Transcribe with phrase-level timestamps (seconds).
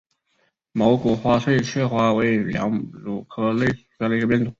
[0.73, 4.49] 光果毛翠雀花为毛茛科翠雀属下的一个变种。